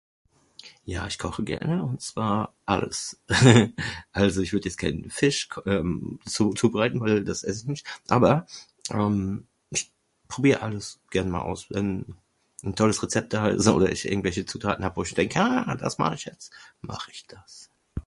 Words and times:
Ja 0.83 1.05
ich 1.05 1.19
koche 1.19 1.43
gerne 1.43 1.83
und 1.83 2.01
zwar 2.01 2.53
alles. 2.65 3.21
Also 4.11 4.41
ich 4.41 4.51
würde 4.51 4.67
jetzt 4.67 4.77
keinen 4.79 5.11
Fisch 5.11 5.47
k.. 5.49 5.61
ehm 5.67 6.19
zubereiten 6.25 6.99
weil 6.99 7.23
das 7.23 7.43
ess 7.43 7.61
ich 7.61 7.67
nicht. 7.67 7.85
Aber 8.17 8.47
ehm 8.89 9.47
ich 9.69 9.91
probier 10.27 10.63
alles 10.63 10.99
gern 11.11 11.29
mal 11.29 11.41
aus 11.49 11.69
wenn 11.69 12.15
nen 12.63 12.75
tolles 12.75 13.03
Rezept 13.03 13.31
da 13.33 13.49
ist 13.49 13.67
oder 13.67 13.91
ich 13.91 14.03
irgendwelche 14.11 14.47
Zutaten 14.47 14.83
hab 14.85 14.97
wo 14.97 15.03
ich 15.03 15.13
denk 15.13 15.35
haaa 15.35 15.75
das 15.83 15.99
mach 15.99 16.15
ich 16.15 16.25
jetzt, 16.25 16.51
mach 16.81 17.07
ich 17.09 17.27
das. 17.27 17.69